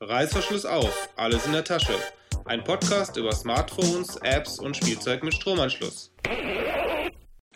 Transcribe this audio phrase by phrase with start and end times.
[0.00, 1.92] Reißverschluss auf, alles in der Tasche.
[2.44, 6.12] Ein Podcast über Smartphones, Apps und Spielzeug mit Stromanschluss.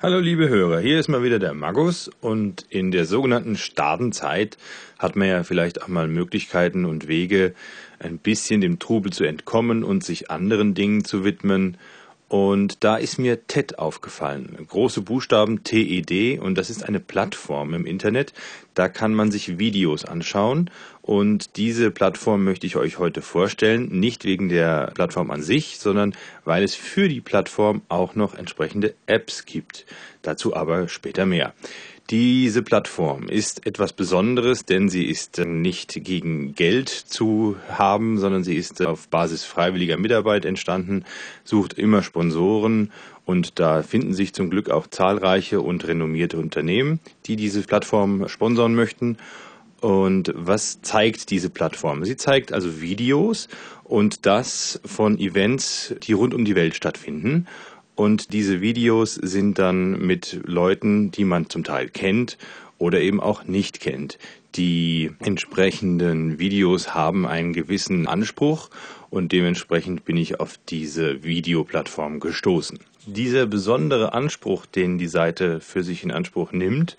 [0.00, 4.58] Hallo liebe Hörer, hier ist mal wieder der Magus und in der sogenannten Stadenzeit
[4.98, 7.54] hat man ja vielleicht auch mal Möglichkeiten und Wege,
[8.00, 11.78] ein bisschen dem Trubel zu entkommen und sich anderen Dingen zu widmen.
[12.26, 14.66] Und da ist mir TED aufgefallen.
[14.66, 18.32] Große Buchstaben TED und das ist eine Plattform im Internet.
[18.74, 20.70] Da kann man sich Videos anschauen
[21.02, 23.88] und diese Plattform möchte ich euch heute vorstellen.
[23.90, 28.94] Nicht wegen der Plattform an sich, sondern weil es für die Plattform auch noch entsprechende
[29.06, 29.84] Apps gibt.
[30.22, 31.54] Dazu aber später mehr.
[32.10, 38.56] Diese Plattform ist etwas Besonderes, denn sie ist nicht gegen Geld zu haben, sondern sie
[38.56, 41.04] ist auf Basis freiwilliger Mitarbeit entstanden,
[41.44, 42.92] sucht immer Sponsoren
[43.24, 48.74] und da finden sich zum Glück auch zahlreiche und renommierte Unternehmen, die diese Plattform sponsern
[48.74, 49.16] möchten.
[49.80, 52.04] Und was zeigt diese Plattform?
[52.04, 53.48] Sie zeigt also Videos
[53.84, 57.46] und das von Events, die rund um die Welt stattfinden.
[57.94, 62.38] Und diese Videos sind dann mit Leuten, die man zum Teil kennt
[62.78, 64.18] oder eben auch nicht kennt.
[64.54, 68.70] Die entsprechenden Videos haben einen gewissen Anspruch
[69.10, 72.78] und dementsprechend bin ich auf diese Videoplattform gestoßen.
[73.06, 76.96] Dieser besondere Anspruch, den die Seite für sich in Anspruch nimmt,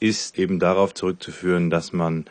[0.00, 2.26] ist eben darauf zurückzuführen, dass man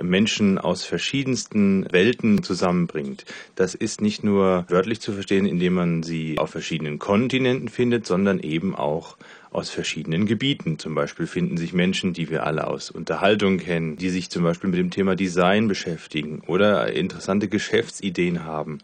[0.00, 3.24] Menschen aus verschiedensten Welten zusammenbringt.
[3.56, 8.38] Das ist nicht nur wörtlich zu verstehen, indem man sie auf verschiedenen Kontinenten findet, sondern
[8.38, 9.16] eben auch
[9.52, 10.78] aus verschiedenen Gebieten.
[10.78, 14.70] Zum Beispiel finden sich Menschen, die wir alle aus Unterhaltung kennen, die sich zum Beispiel
[14.70, 18.78] mit dem Thema Design beschäftigen oder interessante Geschäftsideen haben.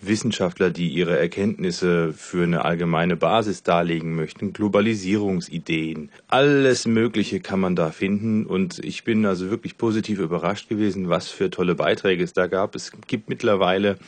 [0.00, 6.10] Wissenschaftler, die ihre Erkenntnisse für eine allgemeine Basis darlegen möchten, Globalisierungsideen.
[6.28, 11.28] Alles Mögliche kann man da finden und ich bin also wirklich positiv überrascht gewesen, was
[11.28, 12.74] für tolle Beiträge es da gab.
[12.76, 13.98] Es gibt mittlerweile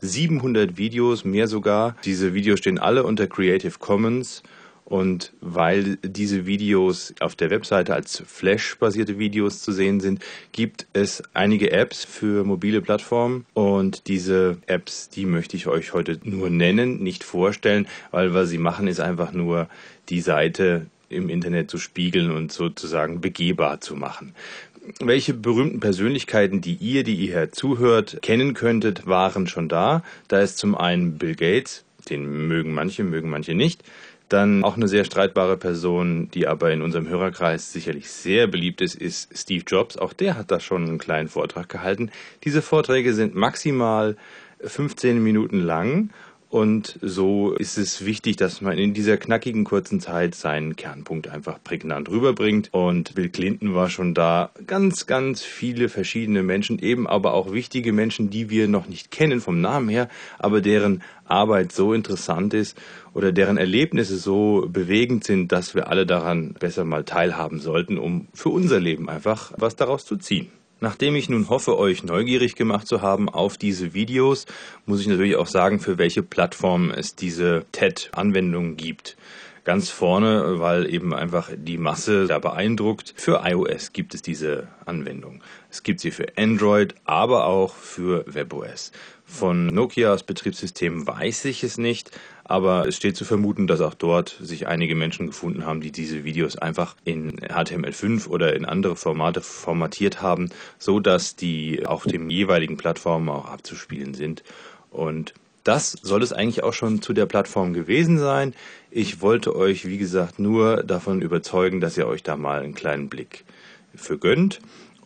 [0.00, 1.96] 700 Videos, mehr sogar.
[2.04, 4.42] Diese Videos stehen alle unter Creative Commons.
[4.88, 11.22] Und weil diese Videos auf der Webseite als Flash-basierte Videos zu sehen sind, gibt es
[11.34, 13.44] einige Apps für mobile Plattformen.
[13.52, 18.56] Und diese Apps, die möchte ich euch heute nur nennen, nicht vorstellen, weil was sie
[18.56, 19.68] machen, ist einfach nur
[20.08, 24.34] die Seite im Internet zu spiegeln und sozusagen begehbar zu machen.
[25.00, 30.02] Welche berühmten Persönlichkeiten, die ihr, die ihr hier zuhört, kennen könntet, waren schon da.
[30.28, 33.82] Da ist zum einen Bill Gates, den mögen manche, mögen manche nicht.
[34.28, 38.94] Dann auch eine sehr streitbare Person, die aber in unserem Hörerkreis sicherlich sehr beliebt ist,
[38.94, 39.96] ist Steve Jobs.
[39.96, 42.10] Auch der hat da schon einen kleinen Vortrag gehalten.
[42.44, 44.16] Diese Vorträge sind maximal
[44.62, 46.10] 15 Minuten lang
[46.50, 51.62] und so ist es wichtig, dass man in dieser knackigen kurzen Zeit seinen Kernpunkt einfach
[51.62, 52.70] prägnant rüberbringt.
[52.72, 54.50] Und Bill Clinton war schon da.
[54.66, 59.42] Ganz, ganz viele verschiedene Menschen, eben aber auch wichtige Menschen, die wir noch nicht kennen
[59.42, 62.78] vom Namen her, aber deren Arbeit so interessant ist
[63.12, 68.28] oder deren Erlebnisse so bewegend sind, dass wir alle daran besser mal teilhaben sollten, um
[68.32, 70.50] für unser Leben einfach was daraus zu ziehen.
[70.80, 74.46] Nachdem ich nun hoffe, euch neugierig gemacht zu haben auf diese Videos,
[74.86, 79.16] muss ich natürlich auch sagen, für welche Plattform es diese TED-Anwendung gibt.
[79.68, 83.12] Ganz vorne, weil eben einfach die Masse da beeindruckt.
[83.18, 85.42] Für iOS gibt es diese Anwendung.
[85.70, 88.92] Es gibt sie für Android, aber auch für WebOS.
[89.26, 94.38] Von Nokias Betriebssystem weiß ich es nicht, aber es steht zu vermuten, dass auch dort
[94.40, 99.42] sich einige Menschen gefunden haben, die diese Videos einfach in HTML5 oder in andere Formate
[99.42, 100.48] formatiert haben,
[100.78, 104.44] so dass die auf den jeweiligen Plattformen auch abzuspielen sind.
[104.88, 105.34] Und
[105.68, 108.54] das soll es eigentlich auch schon zu der Plattform gewesen sein.
[108.90, 113.10] Ich wollte euch, wie gesagt, nur davon überzeugen, dass ihr euch da mal einen kleinen
[113.10, 113.44] Blick
[113.94, 114.60] für gönnt.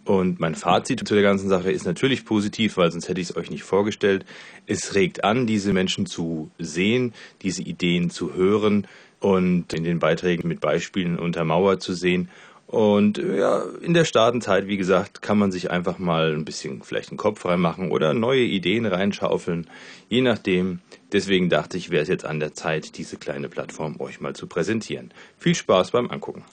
[0.04, 3.36] Und mein Fazit zu der ganzen Sache ist natürlich positiv, weil sonst hätte ich es
[3.36, 4.24] euch nicht vorgestellt.
[4.66, 7.12] Es regt an, diese Menschen zu sehen,
[7.42, 8.86] diese Ideen zu hören
[9.18, 12.28] und in den Beiträgen mit Beispielen untermauert zu sehen.
[12.66, 17.10] Und ja, in der Startenzeit, wie gesagt, kann man sich einfach mal ein bisschen vielleicht
[17.10, 19.68] den Kopf frei machen oder neue Ideen reinschaufeln,
[20.08, 20.80] je nachdem.
[21.12, 24.46] Deswegen dachte ich, wäre es jetzt an der Zeit, diese kleine Plattform euch mal zu
[24.46, 25.12] präsentieren.
[25.38, 26.46] Viel Spaß beim Angucken.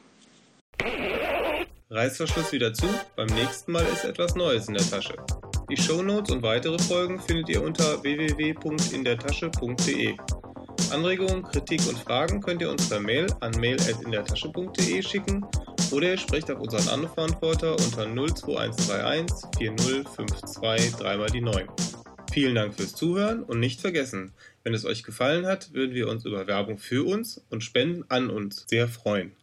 [1.90, 5.16] Reißverschluss wieder zu, beim nächsten Mal ist etwas Neues in der Tasche.
[5.72, 10.18] Die Shownotes und weitere Folgen findet ihr unter www.indertasche.de.
[10.92, 15.46] Anregungen, Kritik und Fragen könnt ihr uns per Mail an mail.indertasche.de schicken
[15.92, 21.68] oder ihr sprecht auf unseren Anrufverantworter unter 02131 4052 3 mal die 9.
[22.32, 24.34] Vielen Dank fürs Zuhören und nicht vergessen,
[24.64, 28.30] wenn es euch gefallen hat, würden wir uns über Werbung für uns und Spenden an
[28.30, 29.32] uns sehr freuen.